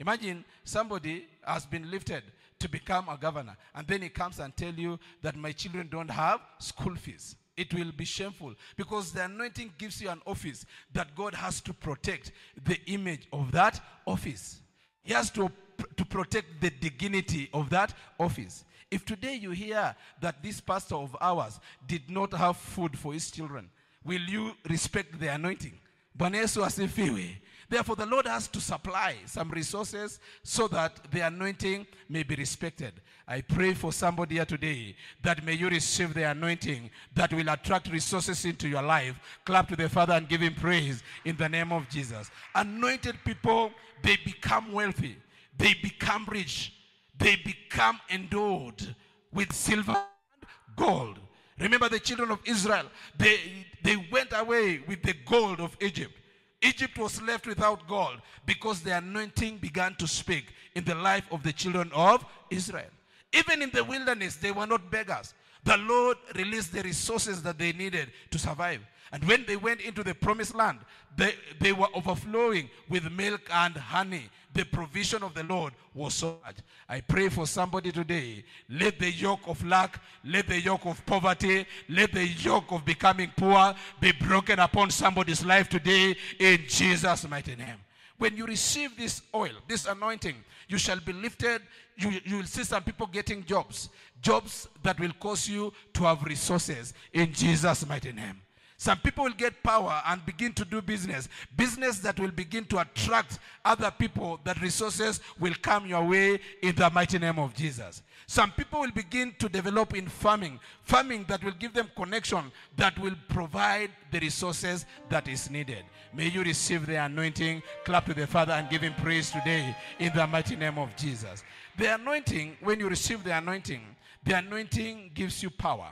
[0.00, 2.24] Imagine somebody has been lifted
[2.62, 6.10] to become a governor and then he comes and tell you that my children don't
[6.10, 7.34] have school fees.
[7.56, 11.74] It will be shameful because the anointing gives you an office that God has to
[11.74, 12.30] protect
[12.64, 14.60] the image of that office.
[15.02, 15.50] He has to,
[15.96, 18.64] to protect the dignity of that office.
[18.90, 23.30] If today you hear that this pastor of ours did not have food for his
[23.30, 23.68] children,
[24.04, 25.74] will you respect the anointing?
[26.16, 27.38] Bwana Yesu asifiwe.
[27.72, 32.92] Therefore, the Lord has to supply some resources so that the anointing may be respected.
[33.26, 37.90] I pray for somebody here today that may you receive the anointing that will attract
[37.90, 39.18] resources into your life.
[39.46, 42.30] Clap to the Father and give him praise in the name of Jesus.
[42.54, 43.70] Anointed people,
[44.02, 45.16] they become wealthy,
[45.56, 46.74] they become rich,
[47.16, 48.94] they become endowed
[49.32, 51.18] with silver and gold.
[51.58, 52.84] Remember the children of Israel,
[53.16, 53.38] they,
[53.82, 56.12] they went away with the gold of Egypt.
[56.62, 61.42] Egypt was left without gold because the anointing began to speak in the life of
[61.42, 62.90] the children of Israel.
[63.32, 65.34] Even in the wilderness, they were not beggars.
[65.64, 68.80] The Lord released the resources that they needed to survive.
[69.12, 70.78] And when they went into the promised land,
[71.16, 74.30] they, they were overflowing with milk and honey.
[74.54, 76.56] The provision of the Lord was so much.
[76.86, 78.44] I pray for somebody today.
[78.68, 83.32] Let the yoke of lack, let the yoke of poverty, let the yoke of becoming
[83.34, 87.76] poor be broken upon somebody's life today in Jesus' mighty name.
[88.18, 90.36] When you receive this oil, this anointing,
[90.68, 91.62] you shall be lifted.
[91.96, 93.88] You, you will see some people getting jobs,
[94.20, 98.41] jobs that will cause you to have resources in Jesus' mighty name.
[98.82, 101.28] Some people will get power and begin to do business.
[101.56, 106.74] Business that will begin to attract other people, that resources will come your way in
[106.74, 108.02] the mighty name of Jesus.
[108.26, 112.98] Some people will begin to develop in farming, farming that will give them connection, that
[112.98, 115.84] will provide the resources that is needed.
[116.12, 117.62] May you receive the anointing.
[117.84, 121.44] Clap to the Father and give him praise today in the mighty name of Jesus.
[121.78, 123.82] The anointing, when you receive the anointing,
[124.24, 125.90] the anointing gives you power.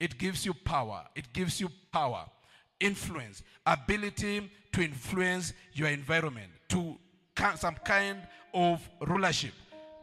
[0.00, 1.04] It gives you power.
[1.14, 2.24] It gives you power.
[2.80, 6.96] influence, ability to influence your environment, to
[7.56, 8.18] some kind
[8.52, 9.52] of rulership.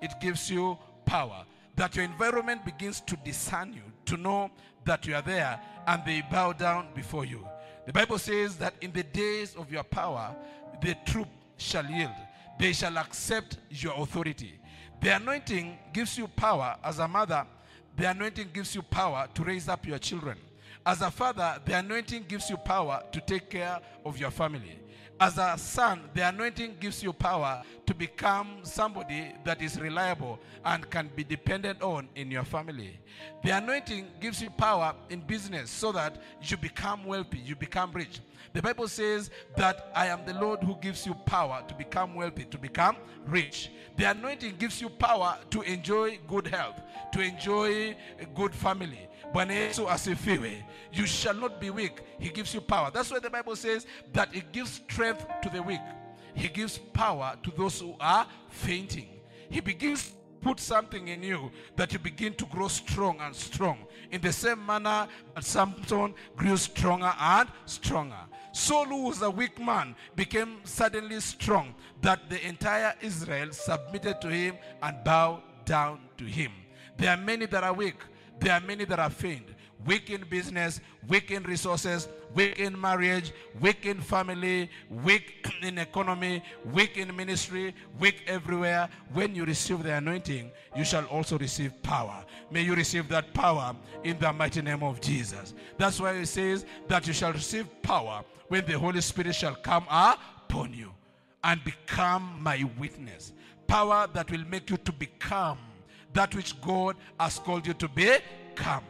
[0.02, 1.44] It gives you power.
[1.76, 4.50] That your environment begins to discern you, to know
[4.86, 7.46] that you are there, and they bow down before you.
[7.86, 10.36] The Bible says that in the days of your power,
[10.82, 11.28] the troop
[11.58, 12.12] shall yield.
[12.60, 14.60] They shall accept your authority.
[15.02, 17.46] The anointing gives you power as a mother.
[17.98, 20.38] The anointing gives you power to raise up your children.
[20.86, 24.80] As a father, the anointing gives you power to take care of your family.
[25.20, 30.88] As a son, the anointing gives you power to become somebody that is reliable and
[30.92, 33.00] can be depended on in your family.
[33.44, 38.20] The anointing gives you power in business so that you become wealthy, you become rich.
[38.54, 42.46] The Bible says that I am the Lord who gives you power to become wealthy,
[42.46, 43.72] to become rich.
[43.98, 46.80] The anointing gives you power to enjoy good health,
[47.14, 49.10] to enjoy a good family.
[49.34, 50.64] Bwana Yesu asifiwe.
[50.94, 52.02] You shall not be weak.
[52.20, 52.92] He gives you power.
[52.94, 55.82] That's why the Bible says that it gives strength to the weak.
[56.34, 59.10] He gives power to those who are fainting.
[59.50, 63.80] He begins put something in you that you begin to grow strong and strong.
[64.12, 68.20] In the same manner that Samson grew stronger and stronger.
[68.52, 74.30] Saul, who was a weak man, became suddenly strong, that the entire Israel submitted to
[74.30, 76.52] him and bowed down to him.
[76.98, 77.98] There are many that are weak,
[78.40, 79.48] there are many that are faint.
[79.86, 83.32] Weak in business, weak in resources, weak in marriage,
[83.62, 88.90] weak in family, weak in economy, weak in ministry, weak everywhere.
[89.14, 92.26] When you receive the anointing, you shall also receive power.
[92.52, 95.54] May you receive that power in the mighty name of Jesus.
[95.78, 99.86] That's why it says that you shall receive power when the Holy Spirit shall come
[99.90, 100.92] upon you
[101.44, 103.32] and become my witness.
[103.68, 105.58] Power that will make you to become
[106.14, 108.84] that which God has called you to become.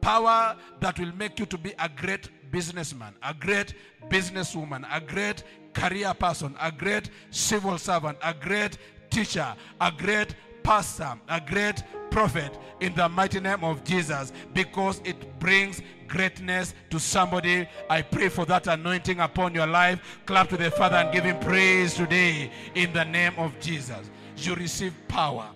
[0.00, 3.74] Power that will make you to be a great businessman, a great
[4.08, 8.78] businesswoman, a great career person, a great civil servant, a great
[9.10, 15.38] teacher, a great pastor, a great prophet in the mighty name of Jesus because it
[15.38, 17.66] brings greatness to somebody.
[17.90, 20.20] I pray for that anointing upon your life.
[20.26, 24.10] Clap to the Father and give him praise today in the name of Jesus.
[24.36, 25.48] You receive power.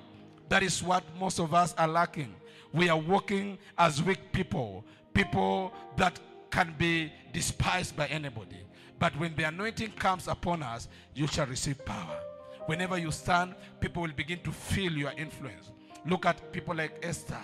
[0.49, 2.35] That is what most of us are lacking.
[2.73, 4.85] We are walking as weak people,
[5.15, 6.19] people that
[6.51, 8.59] can be despised by anybody.
[8.99, 12.21] But when the anointing comes upon us, you shall receive power.
[12.67, 15.71] Whenever you stand, people will begin to feel your influence.
[16.07, 17.41] Look at people like Esther,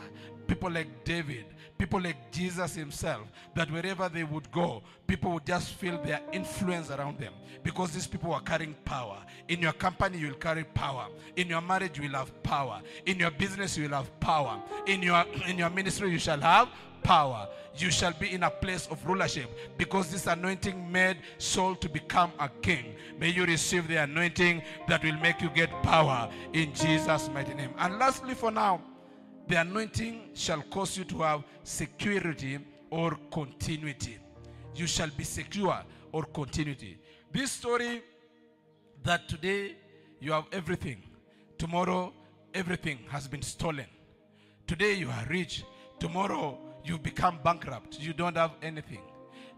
[0.46, 1.46] people like David,
[1.78, 3.22] people like Jesus himself,
[3.54, 8.06] that wherever they would go, people would just feel their influence around them because these
[8.06, 9.18] people are carrying power.
[9.48, 11.06] In your company, you will carry power.
[11.36, 12.80] In your marriage, you will have power.
[13.06, 14.60] In your business, you will have power.
[14.86, 16.68] In your, in your ministry, you shall have
[17.02, 17.48] power.
[17.76, 22.32] You shall be in a place of rulership because this anointing made Saul to become
[22.38, 22.94] a king.
[23.18, 27.70] May you receive the anointing that will make you get power in Jesus' mighty name.
[27.78, 28.80] And lastly, for now,
[29.48, 32.58] the anointing shall cause you to have security
[32.90, 34.18] or continuity.
[34.74, 35.82] You shall be secure
[36.12, 36.98] or continuity.
[37.32, 38.02] This story
[39.02, 39.76] that today
[40.20, 41.02] you have everything,
[41.58, 42.12] tomorrow
[42.54, 43.86] everything has been stolen.
[44.66, 45.64] Today you are rich,
[45.98, 49.02] tomorrow you become bankrupt, you don't have anything.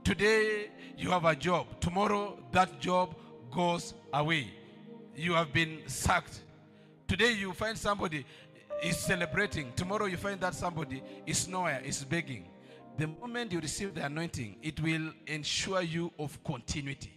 [0.03, 3.14] Today you have a job, tomorrow that job
[3.51, 4.53] goes away.
[5.14, 6.43] You have been sacked.
[7.09, 8.26] Today you find somebody
[8.83, 9.72] is celebrating.
[9.77, 12.49] Tomorrow you find that somebody is nowhere, is begging.
[12.99, 17.12] The moment you receive the anointing, it will ensure you of continuity.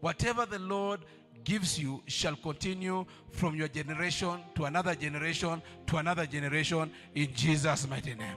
[0.00, 1.00] Whatever the Lord
[1.44, 7.88] gives you shall continue from your generation to another generation to another generation in Jesus'
[7.88, 8.36] mighty name.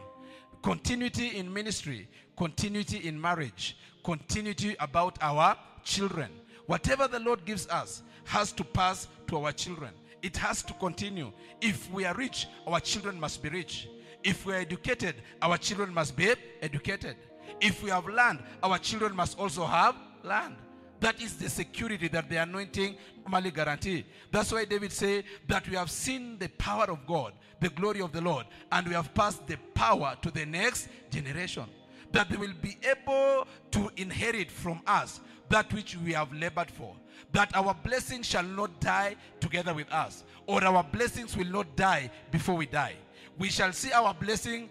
[0.61, 6.30] Continuity in ministry, continuity in marriage, continuity about our children.
[6.65, 9.91] Whatever the Lord gives us has to pass to our children.
[10.22, 11.32] It has to continue.
[11.61, 13.88] If we are rich, our children must be rich.
[14.24, 17.15] If we are educated, our children must be educated.
[17.61, 20.55] If we have land, our children must also have land.
[20.99, 24.05] That is the security that the anointing normally guarantee.
[24.32, 28.11] That's why David said that we have seen the power of God, the glory of
[28.11, 31.65] the Lord, and we have passed the power to the next generation.
[32.11, 36.95] That they will be able to inherit from us that which we have labored for
[37.31, 42.09] that our blessings shall not die together with us, or our blessings will not die
[42.31, 42.93] before we die.
[43.37, 44.69] We shall see our blessing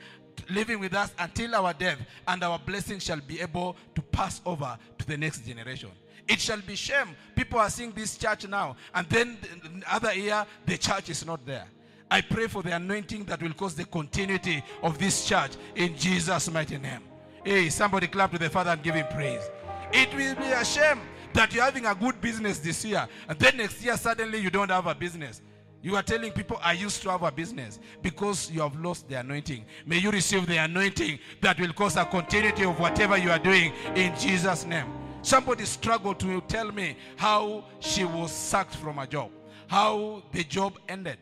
[0.51, 4.79] living with us until our death, and our blessing shall be able to pass over
[4.99, 5.91] to the next generation.
[6.29, 7.09] It shall be shame.
[7.35, 11.45] People are seeing this church now, and then the other year, the church is not
[11.47, 11.67] there.
[12.11, 16.51] I pray for the anointing that will cause the continuity of this church in Jesus'
[16.51, 17.01] mighty name.
[17.45, 19.43] Hey, somebody clap to the Father and give him praise.
[19.93, 21.01] It will be a shame
[21.33, 24.71] that you're having a good business this year, and then next year suddenly you don't
[24.71, 25.43] have a business.
[25.83, 29.17] You are telling people, I used to have a business because you have lost the
[29.21, 29.65] anointing.
[29.87, 33.73] May you receive the anointing that will cause a continuity of whatever you are doing
[33.95, 34.87] in Jesus' name.
[35.23, 39.31] Somebody struggled to tell me how she was sacked from a job,
[39.69, 41.19] how the job ended.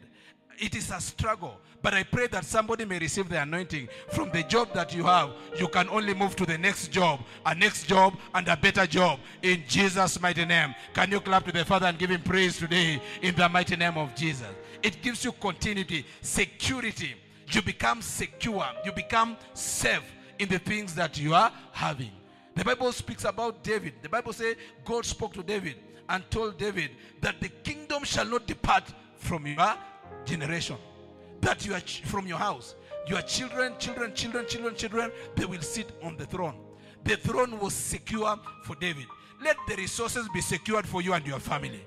[0.59, 1.61] It is a struggle.
[1.83, 5.33] But I pray that somebody may receive the anointing from the job that you have.
[5.59, 9.21] You can only move to the next job, a next job, and a better job
[9.43, 10.75] in Jesus' mighty name.
[10.95, 13.99] Can you clap to the Father and give him praise today in the mighty name
[13.99, 14.49] of Jesus?
[14.83, 17.17] It gives you continuity, security.
[17.51, 22.13] You become secure, you become safe in the things that you are having.
[22.55, 23.95] The Bible speaks about David.
[24.03, 25.77] The Bible says God spoke to David
[26.09, 28.85] and told David that the kingdom shall not depart
[29.17, 29.77] from your
[30.25, 30.77] generation
[31.41, 32.75] that you are from your house.
[33.07, 36.55] Your children, children, children, children, children, they will sit on the throne.
[37.05, 39.07] The throne was secure for David.
[39.43, 41.87] Let the resources be secured for you and your family.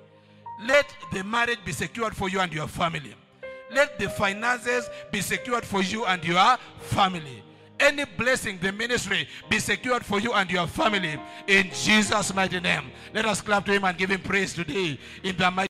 [0.68, 3.16] Let the marriage be secured for you and your family.
[3.74, 7.44] Let the finances be secured for you and your family.
[7.80, 12.92] Any blessing, the ministry be secured for you and your family in Jesus' mighty name.
[13.14, 15.67] Let us clap to him and give him praise today in the mighty